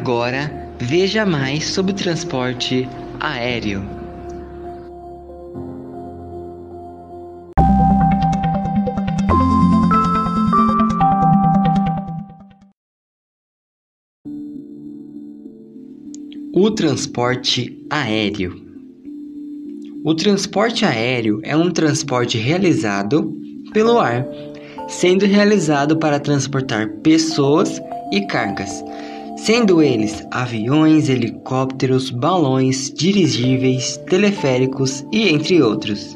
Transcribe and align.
Agora 0.00 0.50
veja 0.78 1.26
mais 1.26 1.66
sobre 1.66 1.92
o 1.92 1.94
transporte 1.94 2.88
aéreo. 3.20 3.82
O 16.54 16.70
transporte 16.70 17.84
aéreo. 17.90 18.56
O 20.02 20.14
transporte 20.14 20.86
aéreo 20.86 21.40
é 21.42 21.54
um 21.54 21.70
transporte 21.70 22.38
realizado 22.38 23.38
pelo 23.74 23.98
ar, 23.98 24.26
sendo 24.88 25.26
realizado 25.26 25.98
para 25.98 26.18
transportar 26.18 26.88
pessoas 27.02 27.78
e 28.10 28.26
cargas, 28.26 28.82
sendo 29.44 29.80
eles 29.80 30.26
aviões, 30.30 31.08
helicópteros, 31.08 32.10
balões, 32.10 32.92
dirigíveis, 32.92 33.96
teleféricos 33.96 35.04
e 35.10 35.30
entre 35.30 35.62
outros. 35.62 36.14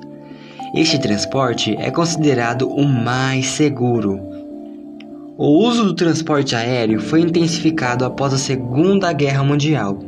Este 0.75 0.99
transporte 0.99 1.75
é 1.79 1.91
considerado 1.91 2.69
o 2.69 2.85
mais 2.87 3.47
seguro. 3.47 4.21
O 5.39 5.67
uso 5.67 5.85
do 5.85 5.95
transporte 5.95 6.55
aéreo 6.55 7.01
foi 7.01 7.23
intensificado 7.23 8.05
após 8.05 8.35
a 8.35 8.39
Segunda 8.39 9.11
Guerra 9.13 9.43
Mundial 9.43 9.99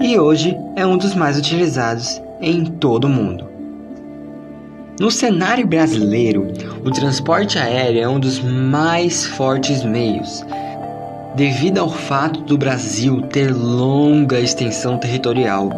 e 0.00 0.18
hoje 0.18 0.56
é 0.74 0.86
um 0.86 0.96
dos 0.96 1.14
mais 1.14 1.38
utilizados 1.38 2.22
em 2.40 2.64
todo 2.64 3.04
o 3.04 3.10
mundo. 3.10 3.46
No 4.98 5.10
cenário 5.10 5.66
brasileiro, 5.66 6.48
o 6.82 6.90
transporte 6.90 7.58
aéreo 7.58 8.00
é 8.00 8.08
um 8.08 8.18
dos 8.18 8.40
mais 8.40 9.26
fortes 9.26 9.84
meios, 9.84 10.42
devido 11.34 11.78
ao 11.78 11.88
fato 11.88 12.40
do 12.40 12.58
Brasil 12.58 13.22
ter 13.22 13.52
longa 13.54 14.40
extensão 14.40 14.98
territorial, 14.98 15.70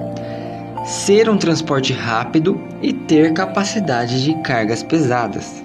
ser 0.84 1.28
um 1.28 1.36
transporte 1.36 1.92
rápido 1.92 2.60
e 2.82 2.92
ter 2.92 3.32
capacidade 3.32 4.24
de 4.24 4.34
cargas 4.42 4.82
pesadas. 4.82 5.62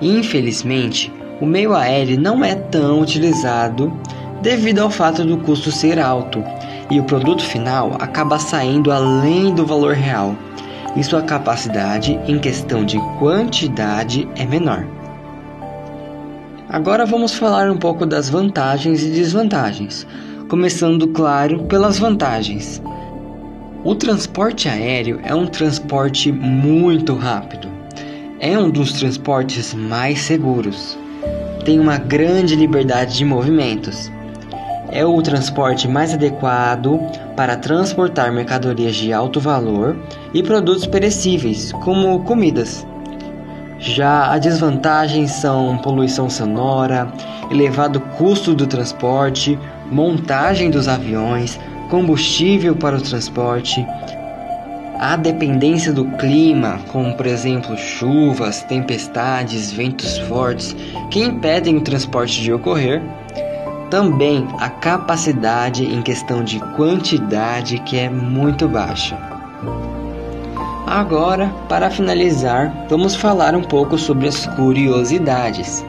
Infelizmente, 0.00 1.12
o 1.40 1.46
meio 1.46 1.74
aéreo 1.74 2.20
não 2.20 2.44
é 2.44 2.54
tão 2.54 3.00
utilizado 3.00 3.92
devido 4.40 4.80
ao 4.80 4.90
fato 4.90 5.24
do 5.24 5.38
custo 5.38 5.72
ser 5.72 5.98
alto 5.98 6.44
e 6.90 7.00
o 7.00 7.04
produto 7.04 7.42
final 7.42 7.96
acaba 7.98 8.38
saindo 8.38 8.92
além 8.92 9.54
do 9.54 9.66
valor 9.66 9.94
real 9.94 10.36
e 10.96 11.02
sua 11.02 11.22
capacidade 11.22 12.20
em 12.28 12.38
questão 12.38 12.84
de 12.84 12.98
quantidade 13.18 14.28
é 14.36 14.44
menor. 14.44 14.86
Agora 16.74 17.06
vamos 17.06 17.32
falar 17.32 17.70
um 17.70 17.76
pouco 17.76 18.04
das 18.04 18.28
vantagens 18.28 19.00
e 19.00 19.08
desvantagens, 19.08 20.04
começando, 20.48 21.06
claro, 21.06 21.62
pelas 21.66 22.00
vantagens. 22.00 22.82
O 23.84 23.94
transporte 23.94 24.68
aéreo 24.68 25.20
é 25.22 25.32
um 25.32 25.46
transporte 25.46 26.32
muito 26.32 27.14
rápido. 27.14 27.68
É 28.40 28.58
um 28.58 28.68
dos 28.68 28.92
transportes 28.94 29.72
mais 29.72 30.22
seguros. 30.22 30.98
Tem 31.64 31.78
uma 31.78 31.96
grande 31.96 32.56
liberdade 32.56 33.16
de 33.16 33.24
movimentos. 33.24 34.10
É 34.90 35.06
o 35.06 35.22
transporte 35.22 35.86
mais 35.86 36.12
adequado 36.12 36.98
para 37.36 37.56
transportar 37.56 38.32
mercadorias 38.32 38.96
de 38.96 39.12
alto 39.12 39.38
valor 39.38 39.96
e 40.34 40.42
produtos 40.42 40.88
perecíveis, 40.88 41.70
como 41.70 42.24
comidas. 42.24 42.84
Já 43.86 44.32
a 44.32 44.38
desvantagem 44.38 45.26
são 45.26 45.76
poluição 45.76 46.30
sonora, 46.30 47.06
elevado 47.50 48.00
custo 48.00 48.54
do 48.54 48.66
transporte, 48.66 49.58
montagem 49.92 50.70
dos 50.70 50.88
aviões, 50.88 51.60
combustível 51.90 52.74
para 52.74 52.96
o 52.96 53.00
transporte, 53.00 53.86
a 54.98 55.16
dependência 55.16 55.92
do 55.92 56.06
clima, 56.16 56.78
como 56.90 57.14
por 57.14 57.26
exemplo 57.26 57.76
chuvas, 57.76 58.62
tempestades, 58.62 59.70
ventos 59.70 60.16
fortes, 60.20 60.74
que 61.10 61.20
impedem 61.20 61.76
o 61.76 61.82
transporte 61.82 62.40
de 62.40 62.50
ocorrer. 62.50 63.02
Também 63.90 64.48
a 64.60 64.70
capacidade 64.70 65.84
em 65.84 66.00
questão 66.00 66.42
de 66.42 66.58
quantidade 66.74 67.78
que 67.80 67.98
é 67.98 68.08
muito 68.08 68.66
baixa. 68.66 69.18
Agora, 70.94 71.52
para 71.68 71.90
finalizar, 71.90 72.86
vamos 72.88 73.16
falar 73.16 73.56
um 73.56 73.64
pouco 73.64 73.98
sobre 73.98 74.28
as 74.28 74.46
curiosidades. 74.46 75.84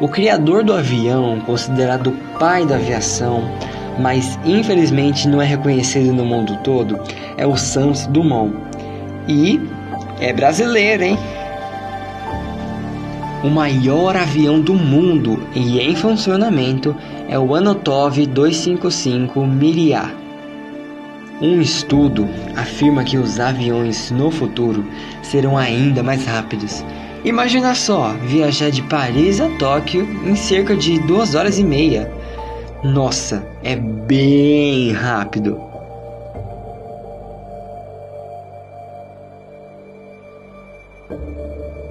O 0.00 0.06
criador 0.06 0.62
do 0.62 0.72
avião, 0.72 1.40
considerado 1.40 2.10
o 2.10 2.38
pai 2.38 2.64
da 2.64 2.76
aviação, 2.76 3.42
mas 3.98 4.38
infelizmente 4.44 5.26
não 5.26 5.42
é 5.42 5.44
reconhecido 5.44 6.12
no 6.12 6.24
mundo 6.24 6.56
todo, 6.62 7.00
é 7.36 7.44
o 7.44 7.56
Santos 7.56 8.06
Dumont. 8.06 8.54
E 9.26 9.60
é 10.20 10.32
brasileiro, 10.32 11.02
hein? 11.02 11.18
O 13.42 13.50
maior 13.50 14.16
avião 14.16 14.60
do 14.60 14.74
mundo 14.74 15.42
e 15.52 15.80
em 15.80 15.96
funcionamento 15.96 16.94
é 17.28 17.36
o 17.36 17.56
Anotov 17.56 18.24
255 18.24 19.44
Miriá. 19.44 20.27
Um 21.40 21.60
estudo 21.60 22.28
afirma 22.56 23.04
que 23.04 23.16
os 23.16 23.38
aviões 23.38 24.10
no 24.10 24.28
futuro 24.28 24.84
serão 25.22 25.56
ainda 25.56 26.02
mais 26.02 26.26
rápidos. 26.26 26.84
Imagina 27.24 27.74
só 27.76 28.12
viajar 28.26 28.70
de 28.70 28.82
Paris 28.82 29.40
a 29.40 29.48
Tóquio 29.50 30.02
em 30.26 30.34
cerca 30.34 30.76
de 30.76 30.98
duas 31.00 31.36
horas 31.36 31.58
e 31.58 31.64
meia. 31.64 32.10
Nossa, 32.82 33.46
é 33.62 33.76
bem 33.76 34.92
rápido. 34.92 35.67